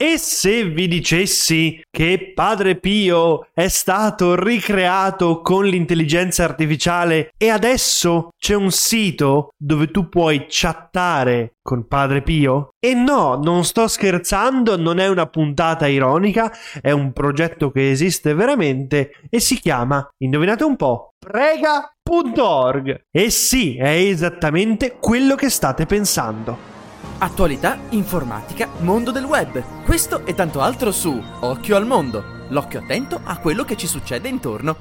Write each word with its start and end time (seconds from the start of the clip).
E 0.00 0.16
se 0.16 0.64
vi 0.64 0.86
dicessi 0.86 1.82
che 1.90 2.30
Padre 2.32 2.76
Pio 2.76 3.48
è 3.52 3.66
stato 3.66 4.40
ricreato 4.40 5.40
con 5.40 5.64
l'intelligenza 5.64 6.44
artificiale 6.44 7.32
e 7.36 7.48
adesso 7.48 8.28
c'è 8.38 8.54
un 8.54 8.70
sito 8.70 9.48
dove 9.58 9.90
tu 9.90 10.08
puoi 10.08 10.46
chattare 10.48 11.54
con 11.60 11.88
Padre 11.88 12.22
Pio? 12.22 12.68
E 12.78 12.94
no, 12.94 13.40
non 13.42 13.64
sto 13.64 13.88
scherzando, 13.88 14.76
non 14.76 15.00
è 15.00 15.08
una 15.08 15.26
puntata 15.26 15.88
ironica, 15.88 16.52
è 16.80 16.92
un 16.92 17.12
progetto 17.12 17.72
che 17.72 17.90
esiste 17.90 18.34
veramente 18.34 19.10
e 19.28 19.40
si 19.40 19.58
chiama, 19.58 20.08
indovinate 20.18 20.62
un 20.62 20.76
po', 20.76 21.14
prega.org. 21.18 23.00
E 23.10 23.30
sì, 23.30 23.76
è 23.76 23.88
esattamente 23.88 24.96
quello 25.00 25.34
che 25.34 25.50
state 25.50 25.86
pensando. 25.86 26.77
Attualità, 27.20 27.76
informatica, 27.90 28.68
mondo 28.78 29.10
del 29.10 29.24
web. 29.24 29.82
Questo 29.84 30.24
e 30.24 30.34
tanto 30.34 30.60
altro 30.60 30.92
su 30.92 31.20
Occhio 31.40 31.74
al 31.74 31.84
mondo. 31.84 32.22
L'occhio 32.50 32.78
attento 32.78 33.20
a 33.24 33.38
quello 33.38 33.64
che 33.64 33.76
ci 33.76 33.88
succede 33.88 34.28
intorno. 34.28 34.76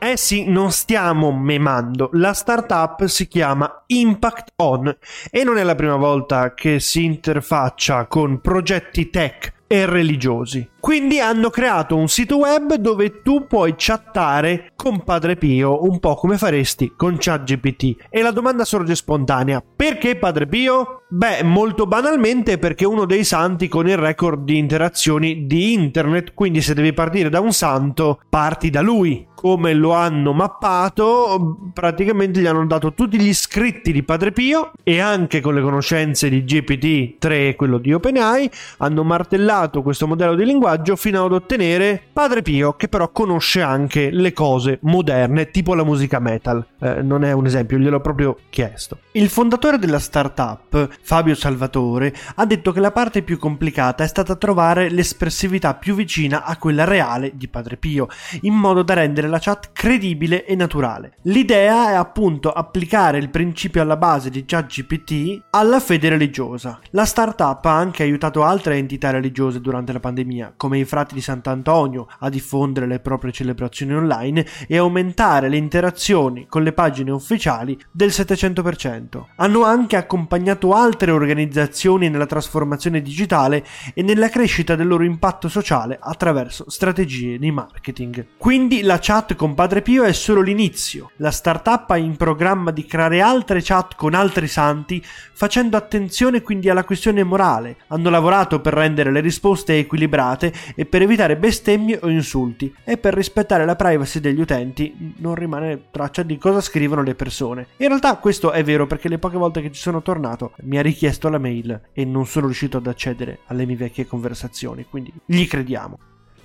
Eh 0.00 0.16
sì, 0.16 0.48
non 0.48 0.72
stiamo 0.72 1.30
memando. 1.30 2.10
La 2.14 2.32
startup 2.32 3.04
si 3.04 3.28
chiama 3.28 3.84
Impact 3.86 4.54
On 4.56 4.96
e 5.30 5.44
non 5.44 5.58
è 5.58 5.62
la 5.62 5.76
prima 5.76 5.94
volta 5.94 6.54
che 6.54 6.80
si 6.80 7.04
interfaccia 7.04 8.06
con 8.06 8.40
progetti 8.40 9.08
tech 9.08 9.52
e 9.68 9.86
religiosi. 9.86 10.68
Quindi 10.80 11.20
hanno 11.20 11.50
creato 11.50 11.94
un 11.94 12.08
sito 12.08 12.38
web 12.38 12.74
dove 12.74 13.20
tu 13.22 13.46
puoi 13.46 13.74
chattare 13.76 14.72
con 14.74 15.04
Padre 15.04 15.36
Pio, 15.36 15.84
un 15.84 15.98
po' 15.98 16.14
come 16.14 16.38
faresti 16.38 16.94
con 16.96 17.16
ChatGPT. 17.18 18.06
E 18.08 18.22
la 18.22 18.30
domanda 18.30 18.64
sorge 18.64 18.94
spontanea: 18.94 19.62
perché 19.76 20.16
Padre 20.16 20.46
Pio? 20.46 21.02
Beh, 21.12 21.42
molto 21.42 21.86
banalmente 21.86 22.56
perché 22.56 22.84
è 22.84 22.86
uno 22.86 23.04
dei 23.04 23.24
santi 23.24 23.66
con 23.66 23.88
il 23.88 23.96
record 23.96 24.44
di 24.44 24.56
interazioni 24.56 25.46
di 25.46 25.72
internet, 25.72 26.34
quindi 26.34 26.60
se 26.62 26.72
devi 26.72 26.92
partire 26.92 27.28
da 27.28 27.40
un 27.40 27.52
santo, 27.52 28.20
parti 28.28 28.70
da 28.70 28.80
lui. 28.80 29.26
Come 29.34 29.72
lo 29.72 29.92
hanno 29.92 30.34
mappato, 30.34 31.70
praticamente 31.72 32.40
gli 32.40 32.46
hanno 32.46 32.66
dato 32.66 32.92
tutti 32.92 33.18
gli 33.18 33.28
iscritti 33.28 33.90
di 33.90 34.02
Padre 34.02 34.32
Pio 34.32 34.72
e 34.82 35.00
anche 35.00 35.40
con 35.40 35.54
le 35.54 35.62
conoscenze 35.62 36.28
di 36.28 36.44
GPT-3, 36.44 37.56
quello 37.56 37.78
di 37.78 37.92
OpenAI, 37.92 38.50
hanno 38.78 39.02
martellato 39.02 39.80
questo 39.80 40.06
modello 40.06 40.34
di 40.34 40.44
linguaggio 40.44 40.68
linguaggio 40.70 40.94
fino 40.94 41.24
ad 41.24 41.32
ottenere 41.32 42.00
Padre 42.12 42.42
Pio 42.42 42.74
che 42.74 42.88
però 42.88 43.10
conosce 43.10 43.60
anche 43.60 44.10
le 44.10 44.32
cose 44.32 44.78
moderne 44.82 45.50
tipo 45.50 45.74
la 45.74 45.84
musica 45.84 46.20
metal. 46.20 46.64
Eh, 46.78 47.02
non 47.02 47.24
è 47.24 47.32
un 47.32 47.46
esempio, 47.46 47.76
gliel'ho 47.78 48.00
proprio 48.00 48.36
chiesto. 48.50 48.98
Il 49.12 49.28
fondatore 49.28 49.76
della 49.76 49.98
startup, 49.98 50.88
Fabio 51.02 51.34
Salvatore, 51.34 52.14
ha 52.36 52.46
detto 52.46 52.70
che 52.70 52.78
la 52.78 52.92
parte 52.92 53.22
più 53.22 53.38
complicata 53.38 54.04
è 54.04 54.06
stata 54.06 54.36
trovare 54.36 54.88
l'espressività 54.88 55.74
più 55.74 55.96
vicina 55.96 56.44
a 56.44 56.56
quella 56.56 56.84
reale 56.84 57.32
di 57.34 57.48
Padre 57.48 57.76
Pio, 57.76 58.06
in 58.42 58.54
modo 58.54 58.84
da 58.84 58.94
rendere 58.94 59.26
la 59.26 59.40
chat 59.40 59.70
credibile 59.72 60.44
e 60.44 60.54
naturale. 60.54 61.14
L'idea 61.22 61.90
è 61.90 61.94
appunto 61.94 62.52
applicare 62.52 63.18
il 63.18 63.30
principio 63.30 63.82
alla 63.82 63.96
base 63.96 64.30
di 64.30 64.44
ChatGPT 64.46 65.46
alla 65.50 65.80
fede 65.80 66.08
religiosa. 66.08 66.78
La 66.90 67.04
startup 67.04 67.64
ha 67.64 67.76
anche 67.76 68.04
aiutato 68.04 68.44
altre 68.44 68.76
entità 68.76 69.10
religiose 69.10 69.60
durante 69.60 69.92
la 69.92 69.98
pandemia, 69.98 70.54
come 70.56 70.78
i 70.78 70.84
frati 70.84 71.14
di 71.14 71.20
Sant'Antonio, 71.20 72.06
a 72.20 72.28
diffondere 72.28 72.86
le 72.86 73.00
proprie 73.00 73.32
celebrazioni 73.32 73.92
online 73.92 74.46
e 74.68 74.78
aumentare 74.78 75.48
le 75.48 75.56
interazioni 75.56 76.46
con 76.46 76.62
le 76.62 76.72
pagine 76.72 77.10
ufficiali 77.10 77.76
del 77.90 78.10
700%. 78.10 78.98
Hanno 79.36 79.64
anche 79.64 79.96
accompagnato 79.96 80.72
altre 80.72 81.10
organizzazioni 81.10 82.08
nella 82.08 82.26
trasformazione 82.26 83.02
digitale 83.02 83.64
e 83.94 84.02
nella 84.02 84.28
crescita 84.28 84.74
del 84.74 84.86
loro 84.86 85.04
impatto 85.04 85.48
sociale 85.48 85.98
attraverso 86.00 86.68
strategie 86.68 87.38
di 87.38 87.50
marketing. 87.50 88.26
Quindi 88.36 88.82
la 88.82 88.98
chat 89.00 89.34
con 89.34 89.54
Padre 89.54 89.82
Pio 89.82 90.04
è 90.04 90.12
solo 90.12 90.40
l'inizio. 90.40 91.10
La 91.16 91.30
startup 91.30 91.90
ha 91.90 91.96
in 91.96 92.16
programma 92.16 92.70
di 92.70 92.84
creare 92.84 93.20
altre 93.20 93.60
chat 93.62 93.94
con 93.96 94.14
altri 94.14 94.48
santi, 94.48 95.02
facendo 95.04 95.76
attenzione 95.76 96.42
quindi 96.42 96.68
alla 96.68 96.84
questione 96.84 97.24
morale. 97.24 97.76
Hanno 97.88 98.10
lavorato 98.10 98.60
per 98.60 98.74
rendere 98.74 99.10
le 99.10 99.20
risposte 99.20 99.78
equilibrate 99.78 100.52
e 100.74 100.86
per 100.86 101.02
evitare 101.02 101.36
bestemmie 101.36 101.98
o 102.02 102.08
insulti 102.08 102.74
e 102.84 102.96
per 102.96 103.14
rispettare 103.14 103.64
la 103.64 103.76
privacy 103.76 104.20
degli 104.20 104.40
utenti 104.40 105.14
non 105.18 105.34
rimane 105.34 105.84
traccia 105.90 106.22
di 106.22 106.38
cosa 106.38 106.60
scrivono 106.60 107.02
le 107.02 107.14
persone. 107.14 107.68
In 107.78 107.88
realtà 107.88 108.16
questo 108.16 108.52
è 108.52 108.62
vero 108.62 108.86
perché 108.90 109.08
le 109.08 109.18
poche 109.18 109.36
volte 109.36 109.62
che 109.62 109.70
ci 109.70 109.80
sono 109.80 110.02
tornato 110.02 110.54
mi 110.62 110.76
ha 110.76 110.82
richiesto 110.82 111.28
la 111.28 111.38
mail 111.38 111.80
e 111.92 112.04
non 112.04 112.26
sono 112.26 112.46
riuscito 112.46 112.78
ad 112.78 112.88
accedere 112.88 113.38
alle 113.46 113.64
mie 113.64 113.76
vecchie 113.76 114.04
conversazioni, 114.04 114.84
quindi 114.90 115.12
gli 115.24 115.46
crediamo. 115.46 115.96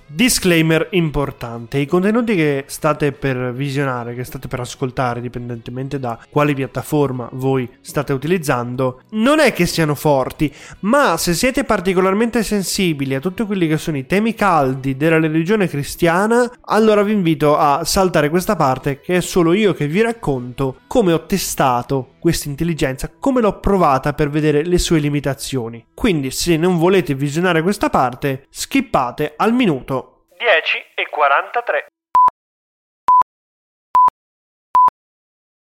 Disclaimer 0.08 0.86
importante, 0.92 1.78
i 1.78 1.86
contenuti 1.86 2.36
che 2.36 2.62
state 2.68 3.10
per 3.10 3.52
visionare, 3.52 4.14
che 4.14 4.22
state 4.22 4.46
per 4.46 4.60
ascoltare, 4.60 5.20
dipendentemente 5.20 5.98
da 5.98 6.16
quale 6.30 6.54
piattaforma 6.54 7.28
voi 7.32 7.68
state 7.80 8.12
utilizzando, 8.12 9.00
non 9.10 9.40
è 9.40 9.52
che 9.52 9.66
siano 9.66 9.96
forti, 9.96 10.52
ma 10.80 11.16
se 11.16 11.34
siete 11.34 11.64
particolarmente 11.64 12.44
sensibili 12.44 13.16
a 13.16 13.20
tutti 13.20 13.42
quelli 13.42 13.66
che 13.66 13.78
sono 13.78 13.96
i 13.96 14.06
temi 14.06 14.34
caldi 14.34 14.96
della 14.96 15.18
religione 15.18 15.66
cristiana, 15.66 16.48
allora 16.60 17.02
vi 17.02 17.10
invito 17.10 17.58
a 17.58 17.84
saltare 17.84 18.30
questa 18.30 18.54
parte 18.54 19.00
che 19.00 19.16
è 19.16 19.20
solo 19.20 19.54
io 19.54 19.74
che 19.74 19.88
vi 19.88 20.02
racconto 20.02 20.82
come 20.86 21.12
ho 21.12 21.26
testato 21.26 22.14
questa 22.26 22.48
intelligenza, 22.48 23.08
come 23.20 23.40
l'ho 23.40 23.60
provata 23.60 24.12
per 24.12 24.30
vedere 24.30 24.64
le 24.64 24.78
sue 24.78 24.98
limitazioni. 24.98 25.86
Quindi 25.94 26.32
se 26.32 26.56
non 26.56 26.76
volete 26.76 27.14
visionare 27.14 27.62
questa 27.62 27.88
parte, 27.88 28.46
skippate 28.50 29.34
al 29.36 29.52
minuto 29.52 30.24
10 30.36 30.86
e 30.96 31.08
43. 31.08 31.86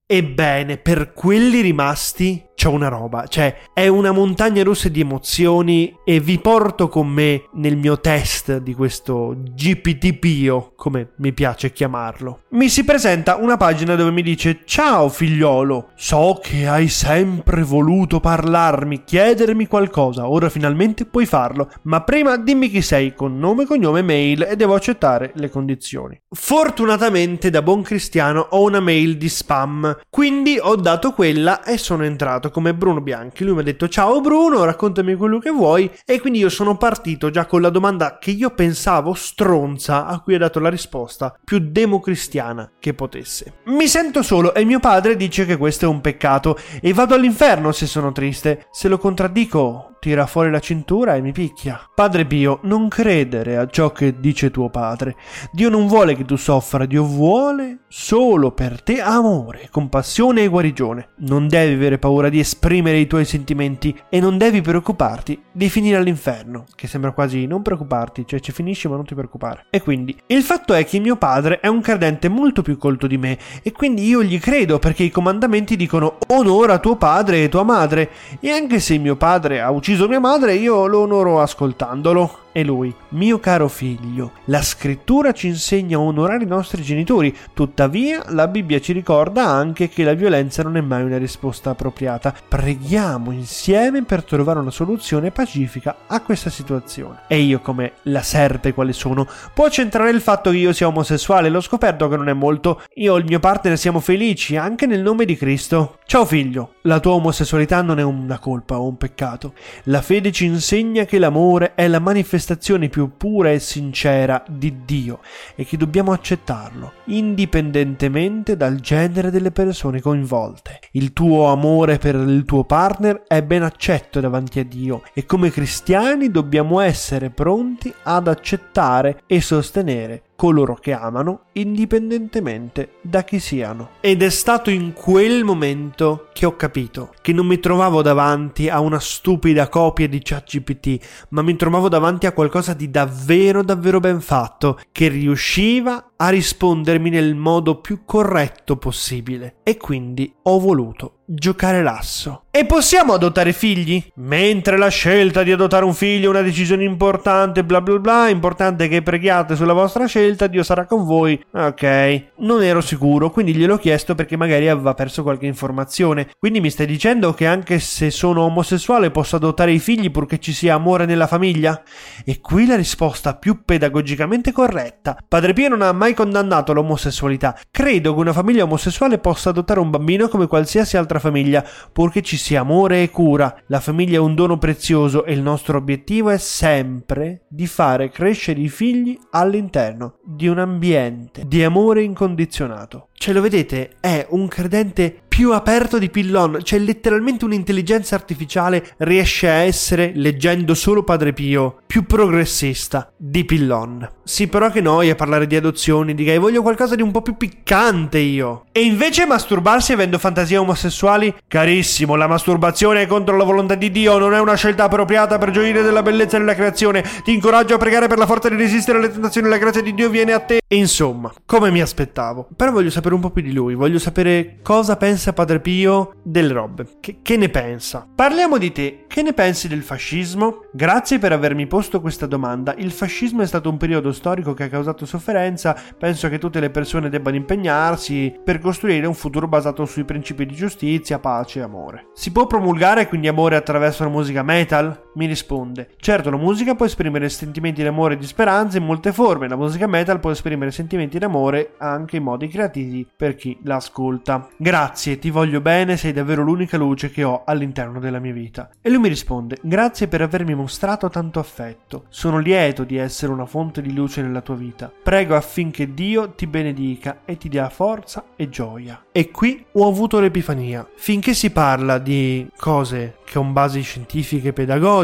Ebbene, 0.06 0.78
per 0.78 1.12
quelli 1.12 1.60
rimasti 1.60 2.42
c'è 2.54 2.68
una 2.68 2.88
roba, 2.88 3.26
cioè 3.26 3.56
è 3.72 3.88
una 3.88 4.12
montagna 4.12 4.62
russa 4.62 4.88
di 4.88 5.00
emozioni 5.00 5.94
e 6.04 6.20
vi 6.20 6.38
porto 6.38 6.88
con 6.88 7.08
me 7.08 7.44
nel 7.54 7.76
mio 7.76 8.00
test 8.00 8.58
di 8.58 8.74
questo 8.74 9.36
GPT 9.36 10.14
Pio, 10.14 10.72
come 10.76 11.10
mi 11.16 11.32
piace 11.32 11.72
chiamarlo. 11.72 12.42
Mi 12.50 12.68
si 12.68 12.84
presenta 12.84 13.36
una 13.36 13.56
pagina 13.56 13.94
dove 13.96 14.10
mi 14.10 14.22
dice 14.22 14.60
Ciao 14.64 15.08
figliolo, 15.08 15.90
so 15.96 16.38
che 16.42 16.66
hai 16.66 16.88
sempre 16.88 17.62
voluto 17.62 18.20
parlarmi, 18.20 19.02
chiedermi 19.04 19.66
qualcosa, 19.66 20.28
ora 20.28 20.48
finalmente 20.48 21.04
puoi 21.04 21.26
farlo, 21.26 21.70
ma 21.82 22.02
prima 22.02 22.36
dimmi 22.36 22.70
chi 22.70 22.82
sei 22.82 23.14
con 23.14 23.38
nome, 23.38 23.66
cognome 23.66 24.02
mail 24.02 24.46
e 24.48 24.56
devo 24.56 24.74
accettare 24.74 25.32
le 25.34 25.50
condizioni. 25.50 26.20
Fortunatamente 26.30 27.50
da 27.50 27.62
buon 27.62 27.82
cristiano 27.82 28.46
ho 28.50 28.62
una 28.62 28.80
mail 28.80 29.16
di 29.16 29.28
spam, 29.28 29.98
quindi 30.08 30.58
ho 30.60 30.76
dato 30.76 31.12
quella 31.12 31.62
e 31.64 31.78
sono 31.78 32.04
entrato 32.04 32.43
chiamato 32.44 32.50
come 32.50 32.74
Bruno 32.74 33.00
Bianchi. 33.00 33.44
Lui 33.44 33.54
mi 33.54 33.60
ha 33.60 33.64
detto 33.64 33.88
ciao 33.88 34.20
Bruno, 34.20 34.64
raccontami 34.64 35.14
quello 35.14 35.38
che 35.38 35.50
vuoi 35.50 35.90
e 36.04 36.20
quindi 36.20 36.40
io 36.40 36.48
sono 36.48 36.76
partito 36.76 37.30
già 37.30 37.46
con 37.46 37.60
la 37.60 37.70
domanda 37.70 38.18
che 38.18 38.30
io 38.30 38.50
pensavo 38.50 39.14
stronza 39.14 40.06
a 40.06 40.20
cui 40.20 40.34
ha 40.34 40.38
dato 40.38 40.60
la 40.60 40.68
risposta 40.68 41.34
più 41.42 41.58
democristiana 41.60 42.72
che 42.78 42.94
potesse. 42.94 43.60
Mi 43.66 43.86
sento 43.86 44.22
solo 44.22 44.54
e 44.54 44.64
mio 44.64 44.80
padre 44.80 45.16
dice 45.16 45.46
che 45.46 45.56
questo 45.56 45.84
è 45.84 45.88
un 45.88 46.00
peccato 46.00 46.58
e 46.80 46.92
vado 46.92 47.14
all'inferno 47.14 47.72
se 47.72 47.86
sono 47.86 48.12
triste. 48.12 48.66
Se 48.70 48.88
lo 48.88 48.98
contraddico 48.98 49.93
tira 50.04 50.26
fuori 50.26 50.50
la 50.50 50.60
cintura 50.60 51.14
e 51.14 51.22
mi 51.22 51.32
picchia. 51.32 51.80
Padre 51.94 52.26
Pio, 52.26 52.58
non 52.64 52.88
credere 52.88 53.56
a 53.56 53.66
ciò 53.66 53.90
che 53.90 54.20
dice 54.20 54.50
tuo 54.50 54.68
padre. 54.68 55.16
Dio 55.50 55.70
non 55.70 55.86
vuole 55.86 56.14
che 56.14 56.26
tu 56.26 56.36
soffra, 56.36 56.84
Dio 56.84 57.04
vuole 57.04 57.78
solo 57.88 58.50
per 58.50 58.82
te 58.82 59.00
amore, 59.00 59.68
compassione 59.70 60.42
e 60.42 60.48
guarigione. 60.48 61.08
Non 61.20 61.48
devi 61.48 61.72
avere 61.72 61.98
paura 61.98 62.28
di 62.28 62.38
esprimere 62.38 62.98
i 62.98 63.06
tuoi 63.06 63.24
sentimenti 63.24 63.98
e 64.10 64.20
non 64.20 64.36
devi 64.36 64.60
preoccuparti 64.60 65.40
di 65.50 65.70
finire 65.70 65.96
all'inferno, 65.96 66.66
che 66.74 66.86
sembra 66.86 67.12
quasi 67.12 67.46
non 67.46 67.62
preoccuparti, 67.62 68.26
cioè 68.26 68.40
ci 68.40 68.52
finisci 68.52 68.88
ma 68.88 68.96
non 68.96 69.06
ti 69.06 69.14
preoccupare. 69.14 69.68
E 69.70 69.80
quindi, 69.80 70.14
il 70.26 70.42
fatto 70.42 70.74
è 70.74 70.84
che 70.84 70.98
mio 70.98 71.16
padre 71.16 71.60
è 71.60 71.68
un 71.68 71.80
credente 71.80 72.28
molto 72.28 72.60
più 72.60 72.76
colto 72.76 73.06
di 73.06 73.16
me 73.16 73.38
e 73.62 73.72
quindi 73.72 74.06
io 74.06 74.22
gli 74.22 74.38
credo 74.38 74.78
perché 74.78 75.04
i 75.04 75.10
comandamenti 75.10 75.76
dicono 75.76 76.18
onora 76.26 76.78
tuo 76.78 76.96
padre 76.96 77.44
e 77.44 77.48
tua 77.48 77.62
madre 77.62 78.10
e 78.40 78.50
anche 78.50 78.80
se 78.80 78.98
mio 78.98 79.16
padre 79.16 79.62
ha 79.62 79.70
ucciso 79.70 79.92
ucciso 79.94 80.08
mia 80.08 80.18
madre, 80.18 80.56
io 80.56 80.86
lo 80.86 81.02
onoro 81.02 81.40
ascoltandolo. 81.40 82.43
E 82.56 82.62
lui, 82.62 82.94
mio 83.08 83.40
caro 83.40 83.66
figlio, 83.66 84.30
la 84.44 84.62
scrittura 84.62 85.32
ci 85.32 85.48
insegna 85.48 85.96
a 85.96 86.00
onorare 86.00 86.44
i 86.44 86.46
nostri 86.46 86.82
genitori, 86.82 87.36
tuttavia 87.52 88.22
la 88.28 88.46
Bibbia 88.46 88.80
ci 88.80 88.92
ricorda 88.92 89.44
anche 89.44 89.88
che 89.88 90.04
la 90.04 90.14
violenza 90.14 90.62
non 90.62 90.76
è 90.76 90.80
mai 90.80 91.02
una 91.02 91.18
risposta 91.18 91.70
appropriata. 91.70 92.32
Preghiamo 92.46 93.32
insieme 93.32 94.04
per 94.04 94.22
trovare 94.22 94.60
una 94.60 94.70
soluzione 94.70 95.32
pacifica 95.32 95.96
a 96.06 96.20
questa 96.20 96.48
situazione. 96.48 97.22
E 97.26 97.38
io 97.38 97.58
come 97.58 97.94
la 98.02 98.22
serpe 98.22 98.72
quale 98.72 98.92
sono, 98.92 99.26
può 99.52 99.68
centrare 99.68 100.10
il 100.10 100.20
fatto 100.20 100.52
che 100.52 100.58
io 100.58 100.72
sia 100.72 100.86
omosessuale, 100.86 101.48
l'ho 101.48 101.60
scoperto 101.60 102.06
che 102.06 102.16
non 102.16 102.28
è 102.28 102.34
molto. 102.34 102.82
Io 102.94 103.16
e 103.16 103.18
il 103.18 103.24
mio 103.24 103.40
partner 103.40 103.76
siamo 103.76 103.98
felici, 103.98 104.56
anche 104.56 104.86
nel 104.86 105.02
nome 105.02 105.24
di 105.24 105.36
Cristo. 105.36 105.98
Ciao 106.06 106.24
figlio, 106.24 106.74
la 106.82 107.00
tua 107.00 107.14
omosessualità 107.14 107.82
non 107.82 107.98
è 107.98 108.02
una 108.02 108.38
colpa 108.38 108.78
o 108.78 108.86
un 108.86 108.96
peccato. 108.96 109.54
La 109.84 110.02
fede 110.02 110.30
ci 110.30 110.44
insegna 110.44 111.04
che 111.04 111.18
l'amore 111.18 111.72
è 111.74 111.88
la 111.88 111.98
manifestazione 111.98 112.42
più 112.90 113.16
pura 113.16 113.50
e 113.50 113.58
sincera 113.58 114.42
di 114.48 114.84
Dio 114.84 115.20
e 115.54 115.64
che 115.64 115.76
dobbiamo 115.76 116.12
accettarlo, 116.12 116.92
indipendentemente 117.06 118.56
dal 118.56 118.76
genere 118.80 119.30
delle 119.30 119.50
persone 119.50 120.00
coinvolte. 120.00 120.80
Il 120.92 121.12
tuo 121.12 121.46
amore 121.46 121.98
per 121.98 122.14
il 122.14 122.44
tuo 122.44 122.64
partner 122.64 123.22
è 123.26 123.42
ben 123.42 123.62
accetto 123.62 124.20
davanti 124.20 124.58
a 124.60 124.64
Dio 124.64 125.02
e 125.12 125.24
come 125.26 125.50
cristiani 125.50 126.30
dobbiamo 126.30 126.80
essere 126.80 127.30
pronti 127.30 127.92
ad 128.02 128.28
accettare 128.28 129.22
e 129.26 129.40
sostenere 129.40 130.22
coloro 130.44 130.74
che 130.74 130.92
amano, 130.92 131.44
indipendentemente 131.52 132.96
da 133.00 133.24
chi 133.24 133.38
siano. 133.38 133.92
Ed 134.00 134.22
è 134.22 134.28
stato 134.28 134.68
in 134.68 134.92
quel 134.92 135.42
momento 135.42 136.28
che 136.34 136.44
ho 136.44 136.54
capito 136.54 137.14
che 137.22 137.32
non 137.32 137.46
mi 137.46 137.58
trovavo 137.58 138.02
davanti 138.02 138.68
a 138.68 138.80
una 138.80 139.00
stupida 139.00 139.70
copia 139.70 140.06
di 140.06 140.20
ChatGPT, 140.22 141.26
ma 141.30 141.40
mi 141.40 141.56
trovavo 141.56 141.88
davanti 141.88 142.26
a 142.26 142.32
qualcosa 142.32 142.74
di 142.74 142.90
davvero 142.90 143.62
davvero 143.62 144.00
ben 144.00 144.20
fatto, 144.20 144.78
che 144.92 145.08
riusciva 145.08 146.10
a 146.24 146.30
rispondermi 146.30 147.10
nel 147.10 147.34
modo 147.34 147.80
più 147.80 148.04
corretto 148.06 148.76
possibile. 148.76 149.56
E 149.62 149.76
quindi 149.76 150.34
ho 150.44 150.58
voluto 150.58 151.18
giocare 151.26 151.82
l'asso. 151.82 152.44
E 152.50 152.66
possiamo 152.66 153.14
adottare 153.14 153.52
figli? 153.52 154.02
Mentre 154.16 154.76
la 154.76 154.88
scelta 154.88 155.42
di 155.42 155.50
adottare 155.50 155.84
un 155.84 155.94
figlio 155.94 156.26
è 156.26 156.30
una 156.30 156.42
decisione 156.42 156.84
importante, 156.84 157.64
bla 157.64 157.80
bla 157.80 157.98
bla, 157.98 158.28
importante 158.28 158.88
che 158.88 159.02
preghiate 159.02 159.56
sulla 159.56 159.72
vostra 159.72 160.06
scelta, 160.06 160.46
Dio 160.46 160.62
sarà 160.62 160.84
con 160.84 161.04
voi. 161.04 161.42
Ok, 161.52 162.26
non 162.38 162.62
ero 162.62 162.80
sicuro, 162.80 163.30
quindi 163.30 163.54
gliel'ho 163.54 163.78
chiesto 163.78 164.14
perché 164.14 164.36
magari 164.36 164.68
aveva 164.68 164.94
perso 164.94 165.22
qualche 165.22 165.46
informazione. 165.46 166.30
Quindi 166.38 166.60
mi 166.60 166.70
stai 166.70 166.86
dicendo 166.86 167.32
che 167.34 167.46
anche 167.46 167.80
se 167.80 168.10
sono 168.10 168.42
omosessuale 168.42 169.10
posso 169.10 169.36
adottare 169.36 169.72
i 169.72 169.80
figli 169.80 170.10
purché 170.10 170.38
ci 170.38 170.52
sia 170.52 170.74
amore 170.74 171.06
nella 171.06 171.26
famiglia? 171.26 171.82
E 172.24 172.40
qui 172.40 172.66
la 172.66 172.76
risposta 172.76 173.34
più 173.34 173.64
pedagogicamente 173.64 174.52
corretta. 174.52 175.16
Padre 175.26 175.54
Pio 175.54 175.68
non 175.70 175.82
ha 175.82 175.92
mai 175.92 176.13
condannato 176.14 176.72
l'omosessualità. 176.72 177.58
Credo 177.70 178.14
che 178.14 178.20
una 178.20 178.32
famiglia 178.32 178.64
omosessuale 178.64 179.18
possa 179.18 179.50
adottare 179.50 179.80
un 179.80 179.90
bambino 179.90 180.28
come 180.28 180.46
qualsiasi 180.46 180.96
altra 180.96 181.18
famiglia, 181.18 181.64
purché 181.92 182.22
ci 182.22 182.36
sia 182.36 182.60
amore 182.60 183.02
e 183.02 183.10
cura. 183.10 183.54
La 183.66 183.80
famiglia 183.80 184.16
è 184.16 184.20
un 184.20 184.34
dono 184.34 184.58
prezioso 184.58 185.24
e 185.24 185.32
il 185.32 185.42
nostro 185.42 185.78
obiettivo 185.78 186.30
è 186.30 186.38
sempre 186.38 187.42
di 187.48 187.66
fare 187.66 188.10
crescere 188.10 188.60
i 188.60 188.68
figli 188.68 189.18
all'interno 189.30 190.18
di 190.24 190.48
un 190.48 190.58
ambiente 190.58 191.42
di 191.46 191.62
amore 191.62 192.02
incondizionato. 192.02 193.08
Ce 193.12 193.32
lo 193.32 193.40
vedete? 193.40 193.92
È 194.00 194.26
un 194.30 194.48
credente 194.48 195.22
più 195.34 195.50
aperto 195.50 195.98
di 195.98 196.10
Pillon, 196.10 196.60
cioè 196.62 196.78
letteralmente 196.78 197.44
un'intelligenza 197.44 198.14
artificiale 198.14 198.92
riesce 198.98 199.48
a 199.48 199.64
essere, 199.64 200.12
leggendo 200.14 200.74
solo 200.74 201.02
Padre 201.02 201.32
Pio, 201.32 201.78
più 201.88 202.04
progressista 202.04 203.12
di 203.16 203.44
Pillon. 203.44 204.08
Sì, 204.22 204.46
però 204.46 204.70
che 204.70 204.80
noia 204.80 205.16
parlare 205.16 205.48
di 205.48 205.56
adozioni, 205.56 206.14
di 206.14 206.22
gay, 206.22 206.38
voglio 206.38 206.62
qualcosa 206.62 206.94
di 206.94 207.02
un 207.02 207.10
po' 207.10 207.20
più 207.20 207.36
piccante 207.36 208.18
io. 208.18 208.66
E 208.70 208.82
invece 208.82 209.26
masturbarsi 209.26 209.92
avendo 209.92 210.18
fantasie 210.18 210.56
omosessuali? 210.56 211.34
Carissimo, 211.48 212.14
la 212.14 212.28
masturbazione 212.28 213.02
è 213.02 213.06
contro 213.08 213.36
la 213.36 213.42
volontà 213.42 213.74
di 213.74 213.90
Dio, 213.90 214.16
non 214.18 214.34
è 214.34 214.40
una 214.40 214.54
scelta 214.54 214.84
appropriata 214.84 215.36
per 215.38 215.50
gioire 215.50 215.82
della 215.82 216.02
bellezza 216.02 216.38
della 216.38 216.54
creazione. 216.54 217.04
Ti 217.24 217.32
incoraggio 217.32 217.74
a 217.74 217.78
pregare 217.78 218.06
per 218.06 218.18
la 218.18 218.26
forza 218.26 218.48
di 218.48 218.54
resistere 218.54 218.98
alle 218.98 219.10
tentazioni, 219.10 219.48
la 219.48 219.58
grazia 219.58 219.82
di 219.82 219.94
Dio 219.94 220.08
viene 220.08 220.32
a 220.32 220.38
te. 220.38 220.60
Insomma, 220.68 221.32
come 221.44 221.72
mi 221.72 221.80
aspettavo. 221.80 222.48
Però 222.54 222.70
voglio 222.70 222.90
sapere 222.90 223.16
un 223.16 223.20
po' 223.20 223.30
più 223.30 223.42
di 223.42 223.52
lui, 223.52 223.74
voglio 223.74 223.98
sapere 223.98 224.58
cosa 224.62 224.96
pensa 224.96 225.23
Padre 225.32 225.60
Pio 225.60 226.14
delle 226.22 226.52
robe. 226.52 226.86
Che, 227.00 227.18
che 227.22 227.36
ne 227.36 227.48
pensa? 227.48 228.06
Parliamo 228.14 228.58
di 228.58 228.72
te, 228.72 229.04
che 229.06 229.22
ne 229.22 229.32
pensi 229.32 229.68
del 229.68 229.82
fascismo? 229.82 230.66
Grazie 230.72 231.18
per 231.18 231.32
avermi 231.32 231.66
posto 231.66 232.00
questa 232.00 232.26
domanda. 232.26 232.74
Il 232.76 232.90
fascismo 232.92 233.42
è 233.42 233.46
stato 233.46 233.70
un 233.70 233.76
periodo 233.76 234.12
storico 234.12 234.54
che 234.54 234.64
ha 234.64 234.68
causato 234.68 235.06
sofferenza, 235.06 235.76
penso 235.98 236.28
che 236.28 236.38
tutte 236.38 236.60
le 236.60 236.70
persone 236.70 237.08
debbano 237.08 237.36
impegnarsi 237.36 238.38
per 238.42 238.58
costruire 238.58 239.06
un 239.06 239.14
futuro 239.14 239.48
basato 239.48 239.84
sui 239.86 240.04
principi 240.04 240.46
di 240.46 240.54
giustizia, 240.54 241.18
pace 241.18 241.60
e 241.60 241.62
amore. 241.62 242.06
Si 242.14 242.32
può 242.32 242.46
promulgare 242.46 243.08
quindi 243.08 243.28
amore 243.28 243.56
attraverso 243.56 244.04
la 244.04 244.10
musica 244.10 244.42
metal? 244.42 245.03
Mi 245.14 245.26
risponde. 245.26 245.90
Certo, 245.96 246.30
la 246.30 246.36
musica 246.36 246.74
può 246.74 246.86
esprimere 246.86 247.28
sentimenti 247.28 247.82
di 247.82 247.88
amore 247.88 248.14
e 248.14 248.16
di 248.18 248.26
speranza 248.26 248.78
in 248.78 248.84
molte 248.84 249.12
forme, 249.12 249.48
la 249.48 249.56
musica 249.56 249.86
metal 249.86 250.20
può 250.20 250.30
esprimere 250.30 250.70
sentimenti 250.70 251.18
d'amore 251.18 251.74
anche 251.78 252.16
in 252.16 252.24
modi 252.24 252.48
creativi 252.48 253.06
per 253.16 253.34
chi 253.34 253.58
l'ascolta. 253.62 254.48
Grazie, 254.56 255.18
ti 255.18 255.30
voglio 255.30 255.60
bene, 255.60 255.96
sei 255.96 256.12
davvero 256.12 256.42
l'unica 256.42 256.76
luce 256.76 257.10
che 257.10 257.24
ho 257.24 257.42
all'interno 257.44 258.00
della 258.00 258.18
mia 258.18 258.32
vita. 258.32 258.70
E 258.80 258.90
lui 258.90 258.98
mi 258.98 259.08
risponde: 259.08 259.58
Grazie 259.62 260.08
per 260.08 260.22
avermi 260.22 260.54
mostrato 260.54 261.08
tanto 261.08 261.38
affetto. 261.38 262.04
Sono 262.08 262.38
lieto 262.38 262.84
di 262.84 262.96
essere 262.96 263.32
una 263.32 263.46
fonte 263.46 263.80
di 263.82 263.92
luce 263.94 264.22
nella 264.22 264.40
tua 264.40 264.56
vita. 264.56 264.92
Prego 265.02 265.36
affinché 265.36 265.94
Dio 265.94 266.30
ti 266.30 266.46
benedica 266.46 267.20
e 267.24 267.36
ti 267.36 267.48
dia 267.48 267.68
forza 267.68 268.24
e 268.36 268.48
gioia. 268.48 269.04
E 269.12 269.30
qui 269.30 269.64
ho 269.72 269.86
avuto 269.86 270.18
l'epifania. 270.18 270.86
Finché 270.96 271.34
si 271.34 271.50
parla 271.50 271.98
di 271.98 272.48
cose 272.56 273.18
che 273.24 273.38
hanno 273.38 273.52
basi 273.52 273.80
scientifiche 273.82 274.48
e 274.48 274.52
pedagogiche, 274.52 275.03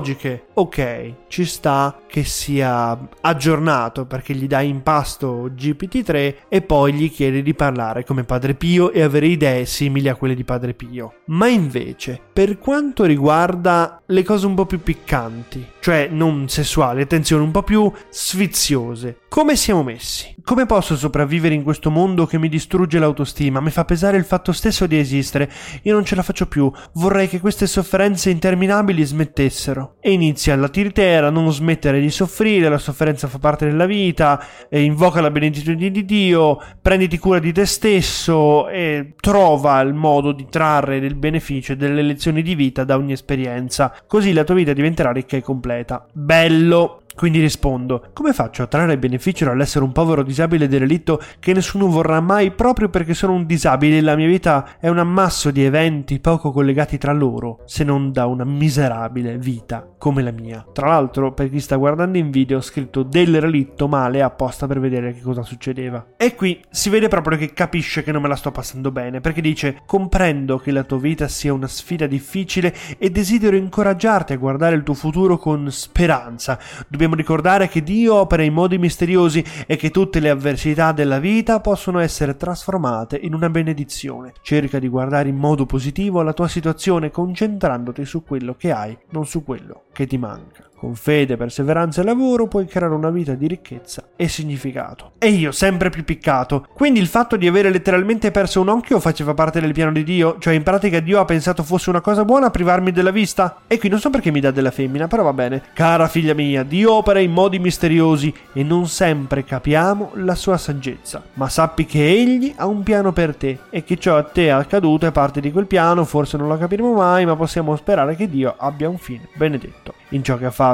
ok, 0.55 1.14
ci 1.29 1.44
sta 1.44 2.00
che 2.06 2.25
sia 2.25 2.99
aggiornato 3.20 4.06
perché 4.06 4.35
gli 4.35 4.47
dai 4.47 4.69
in 4.69 4.82
pasto 4.82 5.49
GPT-3 5.49 6.35
e 6.49 6.62
poi 6.62 6.93
gli 6.93 7.11
chiedi 7.11 7.43
di 7.43 7.55
parlare 7.55 8.05
come 8.05 8.25
Padre 8.25 8.55
Pio 8.55 8.91
e 8.91 9.02
avere 9.02 9.26
idee 9.26 9.64
simili 9.67 10.08
a 10.08 10.14
quelle 10.14 10.35
di 10.35 10.44
Padre 10.44 10.75
Pio. 10.75 11.14
Ma 11.26 11.49
invece, 11.49 12.20
per 12.32 12.58
quanto 12.58 13.05
riguarda 13.05 14.00
le 14.06 14.23
cose 14.23 14.47
un 14.47 14.55
po' 14.55 14.67
più 14.67 14.81
piccanti, 14.82 15.64
cioè 15.81 16.09
non 16.11 16.49
sessuali, 16.49 17.03
attenzione, 17.03 17.43
un 17.43 17.50
po' 17.50 17.62
più 17.62 17.91
sfiziose, 18.09 19.21
come 19.29 19.56
siamo 19.56 19.82
messi? 19.82 20.35
Come 20.44 20.67
posso 20.67 20.97
sopravvivere 20.97 21.55
in 21.55 21.62
questo 21.62 21.91
mondo 21.91 22.27
che 22.27 22.38
mi 22.38 22.49
distrugge 22.49 22.99
l'autostima, 22.99 23.61
mi 23.61 23.71
fa 23.71 23.85
pesare 23.85 24.17
il 24.17 24.25
fatto 24.25 24.53
stesso 24.53 24.87
di 24.87 24.99
esistere? 24.99 25.50
Io 25.82 25.94
non 25.94 26.05
ce 26.05 26.15
la 26.17 26.23
faccio 26.23 26.47
più, 26.47 26.71
vorrei 26.94 27.29
che 27.29 27.41
queste 27.41 27.67
sofferenze 27.67 28.31
interminabili 28.31 29.05
smettessero. 29.05 29.97
E 30.00 30.12
inizia 30.12 30.56
la 30.56 30.69
tiritera, 30.69 31.31
non 31.31 31.53
smettere 31.53 32.00
di 32.00 32.11
soffrire, 32.11 32.69
la 32.69 32.79
sofferenza 32.79 33.29
fa 33.29 33.38
parte 33.38 33.67
della 33.67 33.87
vita, 33.87 34.43
invoca 34.71 35.21
la 35.21 35.31
benedizione 35.31 35.91
di 35.91 36.05
Dio, 36.05 36.59
prenditi 36.82 37.19
cura 37.19 37.38
di 37.38 37.53
te 37.53 37.67
stesso 37.67 38.69
e 38.69 39.15
trova 39.21 39.81
il 39.81 39.94
modo 39.94 40.32
di 40.32 40.47
trarre 40.50 41.00
del 41.00 41.15
beneficio 41.15 41.73
e 41.73 41.77
delle 41.77 42.03
lezioni 42.03 42.43
di 42.43 42.55
vita 42.55 42.85
da 42.85 42.97
ogni 42.97 43.12
esperienza. 43.12 43.94
Così 44.06 44.32
la 44.32 44.44
tua 44.44 44.56
vita 44.56 44.73
diventerà 44.73 45.12
ricca 45.12 45.37
e 45.37 45.43
completa. 45.43 45.69
Bello! 46.12 47.02
Quindi 47.20 47.40
rispondo, 47.40 48.12
come 48.14 48.32
faccio 48.32 48.62
a 48.62 48.67
trarre 48.67 48.96
beneficio 48.96 49.44
dall'essere 49.44 49.84
un 49.84 49.93
povero 49.93 50.22
disabile 50.22 50.69
derelitto 50.69 51.20
che 51.39 51.53
nessuno 51.53 51.86
vorrà 51.86 52.19
mai 52.22 52.50
proprio 52.50 52.89
perché 52.89 53.12
sono 53.12 53.34
un 53.34 53.44
disabile 53.44 53.98
e 53.98 54.00
la 54.00 54.17
mia 54.17 54.27
vita 54.27 54.79
è 54.81 54.89
un 54.89 54.96
ammasso 54.96 55.50
di 55.50 55.62
eventi 55.62 56.19
poco 56.19 56.50
collegati 56.50 56.96
tra 56.96 57.12
loro, 57.12 57.60
se 57.67 57.84
non 57.84 58.10
da 58.10 58.24
una 58.24 58.44
miserabile 58.44 59.36
vita 59.36 59.86
come 59.98 60.22
la 60.22 60.31
mia. 60.31 60.65
Tra 60.72 60.89
l'altro, 60.89 61.34
per 61.34 61.50
chi 61.50 61.60
sta 61.60 61.77
guardando 61.77 62.17
in 62.17 62.31
video, 62.31 62.56
ho 62.56 62.62
scritto 62.62 63.03
del 63.03 63.39
relitto 63.39 63.86
male 63.86 64.22
apposta 64.22 64.67
per 64.67 64.81
vedere 64.81 65.12
che 65.12 65.20
cosa 65.20 65.43
succedeva. 65.43 66.15
E 66.17 66.34
qui 66.34 66.58
si 66.70 66.89
vede 66.89 67.08
proprio 67.08 67.36
che 67.36 67.53
capisce 67.53 68.03
che 68.03 68.12
non 68.12 68.22
me 68.22 68.29
la 68.29 68.34
sto 68.34 68.50
passando 68.50 68.91
bene, 68.93 69.20
perché 69.20 69.43
dice, 69.43 69.82
comprendo 69.84 70.56
che 70.56 70.70
la 70.70 70.84
tua 70.84 70.98
vita 70.98 71.29
sia 71.29 71.53
una 71.53 71.69
sfida 71.69 72.06
difficile 72.06 72.74
e 72.96 73.10
desidero 73.10 73.56
incoraggiarti 73.56 74.32
a 74.32 74.39
guardare 74.39 74.74
il 74.74 74.84
tuo 74.84 74.94
futuro 74.94 75.36
con 75.36 75.70
speranza. 75.70 76.58
Dobbiamo 76.89 77.08
Dobbiamo 77.10 77.29
ricordare 77.29 77.69
che 77.69 77.82
Dio 77.82 78.14
opera 78.14 78.44
in 78.44 78.52
modi 78.52 78.79
misteriosi 78.79 79.44
e 79.67 79.74
che 79.74 79.90
tutte 79.90 80.20
le 80.20 80.31
avversità 80.31 80.93
della 80.93 81.19
vita 81.19 81.58
possono 81.58 81.98
essere 81.98 82.36
trasformate 82.36 83.19
in 83.20 83.34
una 83.34 83.50
benedizione. 83.50 84.32
Cerca 84.43 84.79
di 84.79 84.86
guardare 84.86 85.29
in 85.29 85.36
modo 85.36 85.67
positivo 85.67 86.22
la 86.22 86.32
tua 86.32 86.46
situazione 86.46 87.10
concentrandoti 87.10 88.05
su 88.05 88.22
quello 88.22 88.55
che 88.55 88.70
hai, 88.70 88.96
non 89.10 89.26
su 89.26 89.43
quello 89.43 89.86
che 89.93 90.06
ti 90.06 90.19
manca. 90.19 90.69
Con 90.81 90.94
fede, 90.94 91.37
perseveranza 91.37 92.01
e 92.01 92.05
lavoro 92.05 92.46
puoi 92.46 92.65
creare 92.65 92.94
una 92.94 93.10
vita 93.10 93.34
di 93.34 93.46
ricchezza 93.46 94.13
e 94.17 94.29
significato. 94.29 95.10
E 95.19 95.29
io, 95.29 95.53
sempre 95.53 95.91
più 95.91 96.05
piccato. 96.05 96.67
Quindi 96.72 97.01
il 97.01 97.06
fatto 97.06 97.37
di 97.37 97.46
avere 97.46 97.69
letteralmente 97.69 98.31
perso 98.31 98.63
un 98.63 98.70
occhio 98.70 98.99
faceva 98.99 99.34
parte 99.34 99.60
del 99.60 99.75
piano 99.75 99.93
di 99.93 100.03
Dio? 100.05 100.39
Cioè, 100.39 100.55
in 100.55 100.63
pratica 100.63 101.01
Dio 101.01 101.20
ha 101.20 101.27
pensato 101.27 101.65
fosse 101.65 101.91
una 101.91 102.01
cosa 102.01 102.25
buona 102.25 102.49
privarmi 102.49 102.93
della 102.93 103.10
vista? 103.10 103.58
E 103.67 103.79
qui 103.79 103.91
non 103.91 104.01
so 104.01 104.08
perché 104.08 104.31
mi 104.31 104.41
dà 104.41 104.53
della 104.53 104.70
femmina, 104.70 105.06
però 105.06 105.22
va 105.22 105.34
bene. 105.34 105.65
Cara 105.75 106.08
figlia 106.08 106.32
mia, 106.32 106.63
Dio 106.63 106.94
opera 106.94 107.19
in 107.19 107.32
modi 107.32 107.58
misteriosi 107.58 108.32
e 108.55 108.63
non 108.63 108.89
sempre 108.89 109.44
capiamo 109.44 110.13
la 110.15 110.34
sua 110.34 110.56
saggezza. 110.56 111.22
Ma 111.34 111.51
sappi 111.51 111.84
che 111.84 112.08
Egli 112.08 112.55
ha 112.56 112.65
un 112.65 112.82
piano 112.82 113.13
per 113.13 113.37
te 113.37 113.58
e 113.69 113.84
che 113.84 113.99
ciò 113.99 114.17
a 114.17 114.22
te 114.22 114.46
è 114.46 114.49
accaduto 114.49 115.05
è 115.05 115.13
parte 115.13 115.43
di 115.43 115.53
quel 115.53 115.67
piano, 115.67 116.06
forse 116.06 116.39
non 116.39 116.49
lo 116.49 116.56
capiremo 116.56 116.94
mai, 116.94 117.27
ma 117.27 117.37
possiamo 117.37 117.77
sperare 117.77 118.17
che 118.17 118.31
Dio 118.31 118.55
abbia 118.56 118.89
un 118.89 118.96
fine 118.96 119.29
benedetto 119.34 119.99
in 120.10 120.22
ciò 120.22 120.37
che 120.37 120.46
ha 120.46 120.51
fatto, 120.51 120.69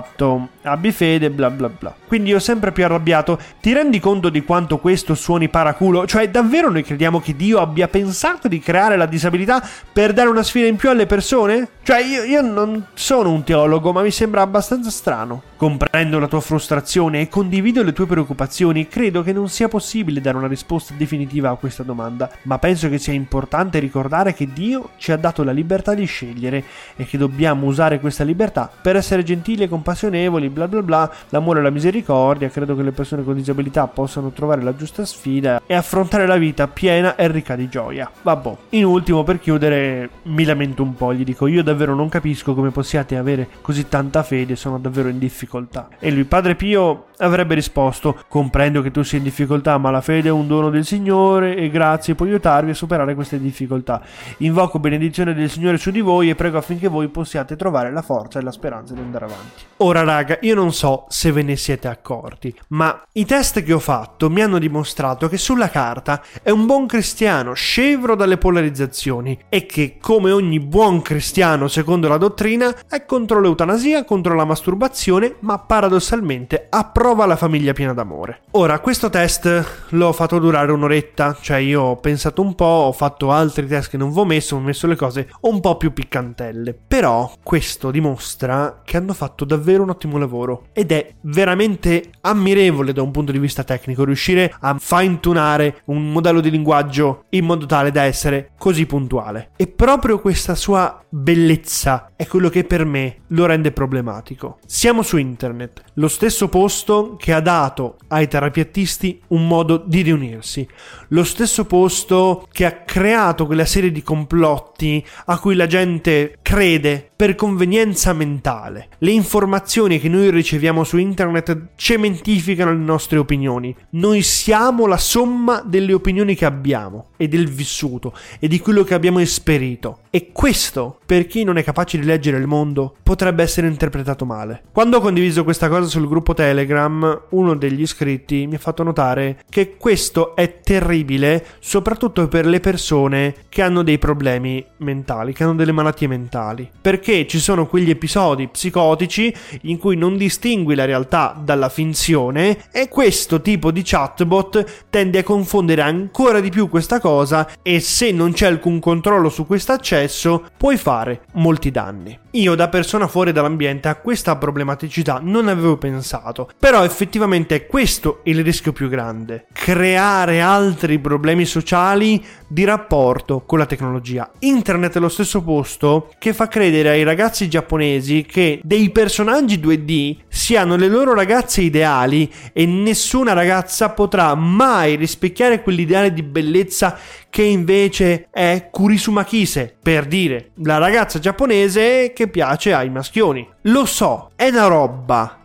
abbi 0.62 0.92
fede, 0.92 1.30
bla 1.30 1.50
bla 1.50 1.68
bla. 1.68 1.94
Quindi 2.06 2.30
io 2.30 2.38
sempre 2.38 2.72
più 2.72 2.84
arrabbiato. 2.84 3.38
Ti 3.60 3.72
rendi 3.72 4.00
conto 4.00 4.28
di 4.28 4.44
quanto 4.44 4.78
questo 4.78 5.14
suoni 5.14 5.48
paraculo? 5.48 6.06
Cioè, 6.06 6.28
davvero 6.30 6.70
noi 6.70 6.82
crediamo 6.82 7.20
che 7.20 7.34
Dio 7.34 7.60
abbia 7.60 7.88
pensato 7.88 8.48
di 8.48 8.60
creare 8.60 8.96
la 8.96 9.06
disabilità 9.06 9.62
per 9.92 10.12
dare 10.12 10.28
una 10.28 10.42
sfida 10.42 10.66
in 10.66 10.76
più 10.76 10.90
alle 10.90 11.06
persone? 11.06 11.68
Cioè, 11.82 12.02
io, 12.02 12.24
io 12.24 12.42
non 12.42 12.86
sono 12.94 13.30
un 13.30 13.44
teologo, 13.44 13.92
ma 13.92 14.02
mi 14.02 14.10
sembra 14.10 14.42
abbastanza 14.42 14.90
strano. 14.90 15.42
Comprendo 15.56 16.18
la 16.18 16.28
tua 16.28 16.40
frustrazione 16.40 17.20
e 17.20 17.28
condivido 17.28 17.82
le 17.82 17.92
tue 17.92 18.06
preoccupazioni. 18.06 18.88
Credo 18.88 19.22
che 19.22 19.32
non 19.32 19.48
sia 19.48 19.68
possibile 19.68 20.20
dare 20.20 20.36
una 20.36 20.48
risposta 20.48 20.94
definitiva 20.96 21.50
a 21.50 21.56
questa 21.56 21.82
domanda, 21.82 22.30
ma 22.42 22.58
penso 22.58 22.88
che 22.88 22.98
sia 22.98 23.12
importante 23.12 23.78
ricordare 23.78 24.34
che 24.34 24.52
Dio 24.52 24.90
ci 24.96 25.12
ha 25.12 25.16
dato 25.16 25.42
la 25.42 25.52
libertà 25.52 25.94
di 25.94 26.04
scegliere 26.04 26.64
e 26.96 27.04
che 27.04 27.18
dobbiamo 27.18 27.66
usare 27.66 28.00
questa 28.00 28.24
libertà 28.24 28.70
per 28.80 28.96
essere 28.96 29.22
gentili 29.22 29.64
e 29.64 29.68
compassionevoli, 29.86 30.48
bla 30.48 30.66
bla 30.66 30.82
bla, 30.82 31.10
l'amore 31.28 31.60
e 31.60 31.62
la 31.62 31.70
misericordia, 31.70 32.48
credo 32.48 32.74
che 32.74 32.82
le 32.82 32.90
persone 32.90 33.22
con 33.22 33.34
disabilità 33.34 33.86
possano 33.86 34.30
trovare 34.30 34.62
la 34.62 34.74
giusta 34.74 35.04
sfida 35.04 35.62
e 35.64 35.74
affrontare 35.74 36.26
la 36.26 36.36
vita 36.36 36.66
piena 36.66 37.14
e 37.14 37.28
ricca 37.28 37.54
di 37.54 37.68
gioia. 37.68 38.10
Vabbè, 38.22 38.56
in 38.70 38.84
ultimo 38.84 39.22
per 39.22 39.38
chiudere 39.38 40.10
mi 40.24 40.44
lamento 40.44 40.82
un 40.82 40.94
po', 40.94 41.14
gli 41.14 41.22
dico 41.22 41.46
io 41.46 41.62
davvero 41.62 41.94
non 41.94 42.08
capisco 42.08 42.54
come 42.54 42.70
possiate 42.70 43.16
avere 43.16 43.48
così 43.62 43.88
tanta 43.88 44.24
fede, 44.24 44.56
sono 44.56 44.78
davvero 44.78 45.08
in 45.08 45.18
difficoltà. 45.18 45.88
E 46.00 46.10
lui, 46.10 46.24
Padre 46.24 46.56
Pio, 46.56 47.06
avrebbe 47.18 47.54
risposto, 47.54 48.18
comprendo 48.28 48.82
che 48.82 48.90
tu 48.90 49.02
sia 49.02 49.18
in 49.18 49.24
difficoltà, 49.24 49.78
ma 49.78 49.90
la 49.90 50.00
fede 50.00 50.28
è 50.28 50.32
un 50.32 50.46
dono 50.46 50.70
del 50.70 50.84
Signore 50.84 51.56
e 51.56 51.70
grazie 51.70 52.14
può 52.14 52.26
aiutarvi 52.26 52.70
a 52.70 52.74
superare 52.74 53.14
queste 53.14 53.38
difficoltà. 53.38 54.02
Invoco 54.38 54.78
benedizione 54.78 55.34
del 55.34 55.48
Signore 55.48 55.78
su 55.78 55.90
di 55.90 56.00
voi 56.00 56.30
e 56.30 56.34
prego 56.34 56.58
affinché 56.58 56.88
voi 56.88 57.08
possiate 57.08 57.56
trovare 57.56 57.92
la 57.92 58.02
forza 58.02 58.38
e 58.38 58.42
la 58.42 58.52
speranza 58.52 58.94
di 58.94 59.00
andare 59.00 59.24
avanti. 59.26 59.64
Ora 59.80 60.04
raga, 60.04 60.38
io 60.40 60.54
non 60.54 60.72
so 60.72 61.04
se 61.08 61.32
ve 61.32 61.42
ne 61.42 61.54
siete 61.54 61.86
accorti, 61.86 62.54
ma 62.68 63.02
i 63.12 63.26
test 63.26 63.62
che 63.62 63.74
ho 63.74 63.78
fatto 63.78 64.30
mi 64.30 64.40
hanno 64.40 64.58
dimostrato 64.58 65.28
che 65.28 65.36
sulla 65.36 65.68
carta 65.68 66.22
è 66.42 66.48
un 66.48 66.64
buon 66.64 66.86
cristiano, 66.86 67.52
scevro 67.52 68.14
dalle 68.14 68.38
polarizzazioni 68.38 69.38
e 69.50 69.66
che, 69.66 69.98
come 70.00 70.30
ogni 70.30 70.60
buon 70.60 71.02
cristiano 71.02 71.68
secondo 71.68 72.08
la 72.08 72.16
dottrina, 72.16 72.74
è 72.88 73.04
contro 73.04 73.38
l'eutanasia, 73.38 74.06
contro 74.06 74.34
la 74.34 74.46
masturbazione, 74.46 75.36
ma 75.40 75.58
paradossalmente 75.58 76.68
approva 76.70 77.26
la 77.26 77.36
famiglia 77.36 77.74
piena 77.74 77.92
d'amore. 77.92 78.44
Ora, 78.52 78.80
questo 78.80 79.10
test 79.10 79.88
l'ho 79.90 80.12
fatto 80.14 80.38
durare 80.38 80.72
un'oretta, 80.72 81.36
cioè 81.38 81.58
io 81.58 81.82
ho 81.82 81.96
pensato 81.96 82.40
un 82.40 82.54
po', 82.54 82.64
ho 82.64 82.92
fatto 82.92 83.30
altri 83.30 83.66
test 83.66 83.90
che 83.90 83.98
non 83.98 84.10
vi 84.10 84.20
ho 84.20 84.24
messo, 84.24 84.56
ho 84.56 84.60
messo 84.60 84.86
le 84.86 84.96
cose 84.96 85.28
un 85.40 85.60
po' 85.60 85.76
più 85.76 85.92
piccantelle. 85.92 86.72
Però 86.72 87.30
questo 87.42 87.90
dimostra 87.90 88.80
che 88.82 88.96
hanno 88.96 89.12
fatto 89.12 89.44
davvero 89.44 89.64
un 89.74 89.90
ottimo 89.90 90.18
lavoro 90.18 90.68
ed 90.72 90.92
è 90.92 91.14
veramente 91.22 92.10
ammirevole 92.20 92.92
da 92.92 93.02
un 93.02 93.10
punto 93.10 93.32
di 93.32 93.38
vista 93.38 93.64
tecnico 93.64 94.04
riuscire 94.04 94.54
a 94.60 94.76
fine 94.78 95.20
tunare 95.20 95.82
un 95.86 96.10
modello 96.10 96.40
di 96.40 96.50
linguaggio 96.50 97.24
in 97.30 97.44
modo 97.44 97.66
tale 97.66 97.90
da 97.90 98.02
essere 98.02 98.50
così 98.58 98.86
puntuale. 98.86 99.50
E 99.56 99.66
proprio 99.66 100.20
questa 100.20 100.54
sua 100.54 101.02
bellezza 101.08 102.12
è 102.16 102.26
quello 102.26 102.48
che 102.48 102.64
per 102.64 102.86
me 102.86 103.18
lo 103.28 103.44
rende 103.44 103.72
problematico. 103.72 104.58
Siamo 104.64 105.02
su 105.02 105.18
internet, 105.18 105.82
lo 105.94 106.08
stesso 106.08 106.48
posto 106.48 107.16
che 107.18 107.34
ha 107.34 107.40
dato 107.40 107.98
ai 108.08 108.26
terapiattisti 108.26 109.20
un 109.28 109.46
modo 109.46 109.76
di 109.76 110.00
riunirsi, 110.00 110.66
lo 111.08 111.24
stesso 111.24 111.66
posto 111.66 112.48
che 112.50 112.64
ha 112.64 112.72
creato 112.72 113.44
quella 113.44 113.66
serie 113.66 113.92
di 113.92 114.02
complotti 114.02 115.04
a 115.26 115.38
cui 115.38 115.54
la 115.54 115.66
gente 115.66 116.38
crede 116.40 117.10
per 117.14 117.34
convenienza 117.34 118.12
mentale. 118.12 118.88
Le 118.98 119.10
informazioni 119.10 120.00
che 120.00 120.08
noi 120.08 120.30
riceviamo 120.30 120.84
su 120.84 120.96
internet 120.96 121.68
cementificano 121.76 122.72
le 122.72 122.78
nostre 122.78 123.18
opinioni. 123.18 123.74
Noi 123.90 124.22
siamo 124.22 124.86
la 124.86 124.98
somma 124.98 125.62
delle 125.64 125.92
opinioni 125.92 126.34
che 126.34 126.44
abbiamo 126.44 127.08
e 127.16 127.28
del 127.28 127.48
vissuto 127.48 128.14
e 128.38 128.48
di 128.48 128.58
quello 128.58 128.84
che 128.84 128.94
abbiamo 128.94 129.18
esperito. 129.18 130.00
E 130.10 130.30
questo, 130.32 130.98
per 131.04 131.26
chi 131.26 131.44
non 131.44 131.58
è 131.58 131.64
capace 131.64 131.98
di 131.98 132.05
leggere 132.06 132.38
il 132.38 132.46
mondo, 132.46 132.94
potrebbe 133.02 133.42
essere 133.42 133.66
interpretato 133.66 134.24
male. 134.24 134.62
Quando 134.72 134.96
ho 134.96 135.00
condiviso 135.00 135.44
questa 135.44 135.68
cosa 135.68 135.88
sul 135.88 136.08
gruppo 136.08 136.32
Telegram, 136.32 137.22
uno 137.30 137.54
degli 137.54 137.82
iscritti 137.82 138.46
mi 138.46 138.54
ha 138.54 138.58
fatto 138.58 138.82
notare 138.82 139.42
che 139.50 139.76
questo 139.76 140.34
è 140.34 140.60
terribile 140.60 141.44
soprattutto 141.60 142.26
per 142.28 142.46
le 142.46 142.60
persone 142.60 143.34
che 143.48 143.62
hanno 143.62 143.82
dei 143.82 143.98
problemi 143.98 144.64
mentali, 144.78 145.32
che 145.32 145.42
hanno 145.44 145.54
delle 145.54 145.72
malattie 145.72 146.08
mentali. 146.08 146.68
Perché 146.80 147.26
ci 147.26 147.38
sono 147.38 147.66
quegli 147.66 147.90
episodi 147.90 148.48
psicotici 148.48 149.34
in 149.62 149.78
cui 149.78 149.96
non 149.96 150.16
distingui 150.16 150.74
la 150.74 150.84
realtà 150.84 151.38
dalla 151.42 151.68
finzione 151.68 152.58
e 152.70 152.88
questo 152.88 153.40
tipo 153.40 153.70
di 153.70 153.82
chatbot 153.84 154.84
tende 154.90 155.18
a 155.18 155.22
confondere 155.22 155.82
ancora 155.82 156.40
di 156.40 156.50
più 156.50 156.68
questa 156.68 157.00
cosa 157.00 157.48
e 157.62 157.80
se 157.80 158.12
non 158.12 158.32
c'è 158.32 158.46
alcun 158.46 158.78
controllo 158.78 159.28
su 159.28 159.46
questo 159.46 159.72
accesso 159.72 160.44
puoi 160.56 160.76
fare 160.76 161.22
molti 161.34 161.70
danni. 161.70 161.95
Io 162.32 162.54
da 162.54 162.68
persona 162.68 163.06
fuori 163.06 163.32
dall'ambiente 163.32 163.88
a 163.88 163.96
questa 163.96 164.36
problematicità 164.36 165.20
non 165.22 165.48
avevo 165.48 165.76
pensato, 165.76 166.50
però 166.58 166.84
effettivamente 166.84 167.54
è 167.54 167.66
questo 167.66 168.20
il 168.24 168.42
rischio 168.42 168.72
più 168.72 168.88
grande, 168.88 169.46
creare 169.52 170.40
altri 170.40 170.98
problemi 170.98 171.44
sociali 171.44 172.24
di 172.46 172.64
rapporto 172.64 173.42
con 173.44 173.58
la 173.58 173.66
tecnologia. 173.66 174.30
Internet 174.40 174.96
è 174.96 175.00
lo 175.00 175.08
stesso 175.08 175.42
posto 175.42 176.10
che 176.18 176.32
fa 176.32 176.48
credere 176.48 176.90
ai 176.90 177.02
ragazzi 177.02 177.48
giapponesi 177.48 178.24
che 178.28 178.60
dei 178.62 178.90
personaggi 178.90 179.58
2D 179.58 180.16
siano 180.28 180.76
le 180.76 180.88
loro 180.88 181.14
ragazze 181.14 181.62
ideali 181.62 182.30
e 182.52 182.66
nessuna 182.66 183.32
ragazza 183.32 183.90
potrà 183.90 184.34
mai 184.34 184.96
rispecchiare 184.96 185.62
quell'ideale 185.62 186.12
di 186.12 186.22
bellezza 186.22 186.98
che 187.28 187.42
invece 187.42 188.28
è 188.30 188.68
Kurisumakise, 188.70 189.76
per 189.82 190.06
dire, 190.06 190.52
la 190.62 190.78
ragazza 190.78 191.18
giapponese 191.18 192.12
che 192.14 192.28
piace 192.28 192.72
ai 192.72 192.88
maschioni. 192.88 193.46
Lo 193.62 193.84
so, 193.84 194.30
è 194.36 194.48
una 194.48 194.66
roba 194.66 195.40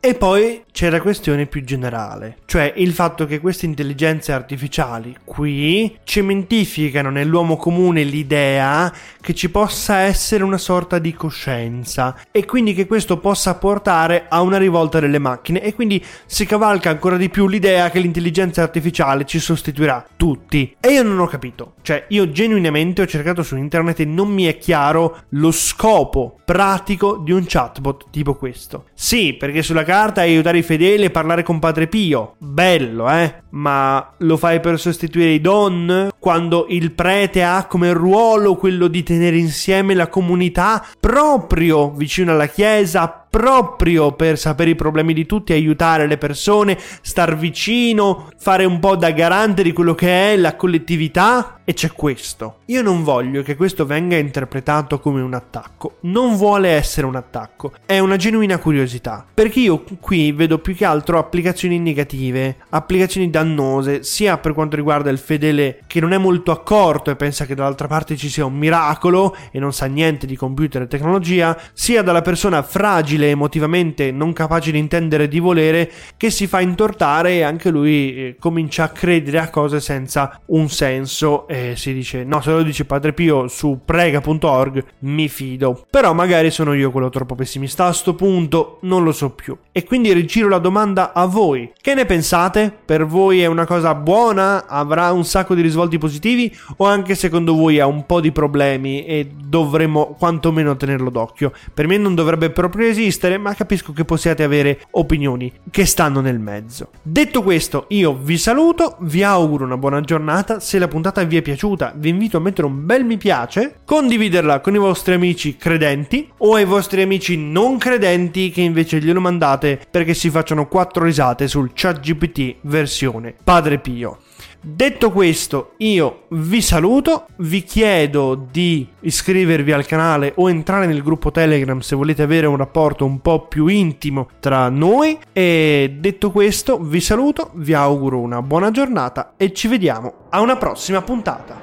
e 0.00 0.14
poi 0.14 0.62
c'è 0.70 0.90
la 0.90 1.00
questione 1.00 1.46
più 1.46 1.64
generale, 1.64 2.36
cioè 2.46 2.72
il 2.76 2.92
fatto 2.92 3.26
che 3.26 3.40
queste 3.40 3.66
intelligenze 3.66 4.30
artificiali 4.30 5.16
qui 5.24 5.98
cementificano 6.04 7.10
nell'uomo 7.10 7.56
comune 7.56 8.04
l'idea 8.04 8.92
che 9.20 9.34
ci 9.34 9.50
possa 9.50 9.98
essere 9.98 10.44
una 10.44 10.56
sorta 10.56 11.00
di 11.00 11.12
coscienza 11.14 12.16
e 12.30 12.44
quindi 12.44 12.74
che 12.74 12.86
questo 12.86 13.18
possa 13.18 13.56
portare 13.56 14.26
a 14.28 14.40
una 14.40 14.56
rivolta 14.56 15.00
delle 15.00 15.18
macchine 15.18 15.60
e 15.62 15.74
quindi 15.74 16.02
si 16.26 16.46
cavalca 16.46 16.90
ancora 16.90 17.16
di 17.16 17.28
più 17.28 17.48
l'idea 17.48 17.90
che 17.90 17.98
l'intelligenza 17.98 18.62
artificiale 18.62 19.24
ci 19.24 19.40
sostituirà 19.40 20.06
tutti. 20.16 20.76
E 20.78 20.92
io 20.92 21.02
non 21.02 21.18
ho 21.18 21.26
capito, 21.26 21.74
cioè 21.82 22.04
io 22.10 22.30
genuinamente 22.30 23.02
ho 23.02 23.06
cercato 23.06 23.42
su 23.42 23.56
internet 23.56 23.98
e 23.98 24.04
non 24.04 24.28
mi 24.28 24.44
è 24.44 24.58
chiaro 24.58 25.22
lo 25.30 25.50
scopo 25.50 26.38
pratico 26.44 27.16
di 27.16 27.32
un 27.32 27.44
chatbot 27.44 28.06
tipo 28.10 28.36
questo. 28.36 28.84
Sì, 28.94 29.34
perché 29.34 29.62
sulla 29.62 29.80
carta 29.80 29.96
aiutare 30.06 30.58
i 30.58 30.62
fedeli 30.62 31.04
e 31.04 31.10
parlare 31.10 31.42
con 31.42 31.58
Padre 31.58 31.86
Pio. 31.86 32.34
Bello, 32.38 33.10
eh? 33.10 33.42
Ma 33.50 34.14
lo 34.18 34.36
fai 34.36 34.60
per 34.60 34.78
sostituire 34.78 35.30
i 35.30 35.40
don? 35.40 36.10
Quando 36.18 36.66
il 36.68 36.92
prete 36.92 37.42
ha 37.42 37.66
come 37.66 37.92
ruolo 37.92 38.56
quello 38.56 38.88
di 38.88 39.02
tenere 39.02 39.36
insieme 39.36 39.94
la 39.94 40.08
comunità 40.08 40.84
proprio 41.00 41.90
vicino 41.90 42.32
alla 42.32 42.46
chiesa, 42.46 43.17
proprio 43.30 44.12
per 44.12 44.38
sapere 44.38 44.70
i 44.70 44.74
problemi 44.74 45.12
di 45.12 45.26
tutti, 45.26 45.52
aiutare 45.52 46.06
le 46.06 46.18
persone, 46.18 46.78
star 47.02 47.36
vicino, 47.36 48.30
fare 48.38 48.64
un 48.64 48.78
po' 48.78 48.96
da 48.96 49.10
garante 49.10 49.62
di 49.62 49.72
quello 49.72 49.94
che 49.94 50.32
è 50.32 50.36
la 50.36 50.56
collettività. 50.56 51.54
E 51.68 51.74
c'è 51.74 51.92
questo. 51.92 52.60
Io 52.66 52.80
non 52.80 53.04
voglio 53.04 53.42
che 53.42 53.54
questo 53.54 53.84
venga 53.84 54.16
interpretato 54.16 55.00
come 55.00 55.20
un 55.20 55.34
attacco. 55.34 55.98
Non 56.02 56.34
vuole 56.36 56.70
essere 56.70 57.06
un 57.06 57.14
attacco. 57.14 57.72
È 57.84 57.98
una 57.98 58.16
genuina 58.16 58.56
curiosità. 58.56 59.26
Perché 59.34 59.60
io 59.60 59.84
qui 60.00 60.32
vedo 60.32 60.60
più 60.60 60.74
che 60.74 60.86
altro 60.86 61.18
applicazioni 61.18 61.78
negative, 61.78 62.56
applicazioni 62.70 63.28
dannose, 63.28 64.02
sia 64.02 64.38
per 64.38 64.54
quanto 64.54 64.76
riguarda 64.76 65.10
il 65.10 65.18
fedele 65.18 65.80
che 65.86 66.00
non 66.00 66.14
è 66.14 66.18
molto 66.18 66.52
accorto 66.52 67.10
e 67.10 67.16
pensa 67.16 67.44
che 67.44 67.54
dall'altra 67.54 67.86
parte 67.86 68.16
ci 68.16 68.30
sia 68.30 68.46
un 68.46 68.56
miracolo 68.56 69.36
e 69.50 69.58
non 69.58 69.74
sa 69.74 69.84
niente 69.84 70.26
di 70.26 70.36
computer 70.36 70.80
e 70.80 70.86
tecnologia, 70.86 71.54
sia 71.74 72.00
dalla 72.00 72.22
persona 72.22 72.62
fragile 72.62 73.17
fragile 73.18 73.30
emotivamente, 73.30 74.12
non 74.12 74.32
capace 74.32 74.70
di 74.70 74.78
intendere 74.78 75.28
di 75.28 75.40
volere, 75.40 75.90
che 76.16 76.30
si 76.30 76.46
fa 76.46 76.60
intortare 76.60 77.32
e 77.32 77.42
anche 77.42 77.70
lui 77.70 78.14
eh, 78.14 78.36
comincia 78.38 78.84
a 78.84 78.88
credere 78.88 79.40
a 79.40 79.50
cose 79.50 79.80
senza 79.80 80.40
un 80.46 80.68
senso 80.68 81.48
e 81.48 81.74
si 81.76 81.92
dice 81.92 82.24
no, 82.24 82.40
se 82.40 82.50
lo 82.50 82.62
dice 82.62 82.84
Padre 82.84 83.12
Pio 83.12 83.48
su 83.48 83.80
prega.org 83.84 84.84
mi 85.00 85.28
fido. 85.28 85.84
Però 85.90 86.12
magari 86.12 86.50
sono 86.50 86.74
io 86.74 86.90
quello 86.90 87.08
troppo 87.08 87.34
pessimista 87.34 87.86
a 87.86 87.92
sto 87.92 88.14
punto, 88.14 88.78
non 88.82 89.02
lo 89.02 89.12
so 89.12 89.30
più. 89.30 89.56
E 89.72 89.84
quindi 89.84 90.12
rigiro 90.12 90.48
la 90.48 90.58
domanda 90.58 91.12
a 91.12 91.26
voi. 91.26 91.72
Che 91.80 91.94
ne 91.94 92.06
pensate? 92.06 92.72
Per 92.84 93.06
voi 93.06 93.40
è 93.42 93.46
una 93.46 93.66
cosa 93.66 93.94
buona? 93.94 94.66
Avrà 94.66 95.10
un 95.12 95.24
sacco 95.24 95.54
di 95.54 95.62
risvolti 95.62 95.98
positivi? 95.98 96.54
O 96.76 96.86
anche 96.86 97.14
secondo 97.14 97.54
voi 97.54 97.80
ha 97.80 97.86
un 97.86 98.06
po' 98.06 98.20
di 98.20 98.32
problemi 98.32 99.04
e 99.04 99.30
dovremmo 99.34 100.14
quantomeno 100.18 100.76
tenerlo 100.76 101.10
d'occhio? 101.10 101.52
Per 101.74 101.86
me 101.86 101.96
non 101.96 102.14
dovrebbe 102.14 102.50
proprio 102.50 102.86
esistere, 102.86 103.07
ma 103.38 103.54
capisco 103.54 103.92
che 103.92 104.04
possiate 104.04 104.42
avere 104.42 104.80
opinioni 104.92 105.52
che 105.70 105.86
stanno 105.86 106.20
nel 106.20 106.38
mezzo. 106.38 106.90
Detto 107.02 107.42
questo, 107.42 107.86
io 107.88 108.14
vi 108.14 108.38
saluto, 108.38 108.96
vi 109.00 109.22
auguro 109.22 109.64
una 109.64 109.76
buona 109.76 110.00
giornata. 110.00 110.60
Se 110.60 110.78
la 110.78 110.88
puntata 110.88 111.22
vi 111.24 111.36
è 111.36 111.42
piaciuta, 111.42 111.92
vi 111.96 112.08
invito 112.08 112.36
a 112.36 112.40
mettere 112.40 112.66
un 112.66 112.84
bel 112.84 113.04
mi 113.04 113.16
piace, 113.16 113.80
condividerla 113.84 114.60
con 114.60 114.74
i 114.74 114.78
vostri 114.78 115.14
amici 115.14 115.56
credenti 115.56 116.30
o 116.38 116.54
ai 116.54 116.64
vostri 116.64 117.02
amici 117.02 117.36
non 117.36 117.78
credenti 117.78 118.50
che 118.50 118.60
invece 118.60 119.00
glielo 119.00 119.20
mandate 119.20 119.80
perché 119.90 120.14
si 120.14 120.30
facciano 120.30 120.68
quattro 120.68 121.04
risate 121.04 121.48
sul 121.48 121.70
chat 121.74 122.00
GPT 122.00 122.56
versione 122.62 123.34
Padre 123.42 123.78
Pio. 123.78 124.18
Detto 124.60 125.12
questo, 125.12 125.74
io 125.76 126.24
vi 126.30 126.60
saluto, 126.60 127.26
vi 127.36 127.62
chiedo 127.62 128.34
di 128.50 128.88
iscrivervi 129.00 129.70
al 129.70 129.86
canale 129.86 130.32
o 130.34 130.50
entrare 130.50 130.86
nel 130.86 131.04
gruppo 131.04 131.30
Telegram 131.30 131.78
se 131.78 131.94
volete 131.94 132.22
avere 132.22 132.48
un 132.48 132.56
rapporto 132.56 133.04
un 133.04 133.20
po' 133.20 133.46
più 133.46 133.68
intimo 133.68 134.26
tra 134.40 134.68
noi 134.68 135.16
e 135.32 135.96
detto 136.00 136.32
questo, 136.32 136.76
vi 136.80 137.00
saluto, 137.00 137.50
vi 137.54 137.72
auguro 137.72 138.18
una 138.18 138.42
buona 138.42 138.72
giornata 138.72 139.34
e 139.36 139.52
ci 139.52 139.68
vediamo 139.68 140.12
a 140.30 140.40
una 140.40 140.56
prossima 140.56 141.02
puntata. 141.02 141.56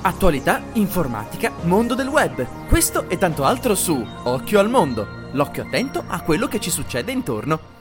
Attualità, 0.00 0.62
informatica, 0.74 1.52
mondo 1.64 1.94
del 1.94 2.08
web. 2.08 2.68
Questo 2.68 3.10
e 3.10 3.18
tanto 3.18 3.44
altro 3.44 3.74
su 3.74 4.02
Occhio 4.22 4.60
al 4.60 4.70
mondo. 4.70 5.06
L'occhio 5.32 5.64
attento 5.64 6.02
a 6.06 6.22
quello 6.22 6.48
che 6.48 6.58
ci 6.58 6.70
succede 6.70 7.12
intorno. 7.12 7.76